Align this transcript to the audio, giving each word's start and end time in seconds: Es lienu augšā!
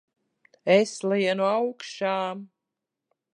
Es 0.75 0.93
lienu 1.11 1.45
augšā! 1.49 2.15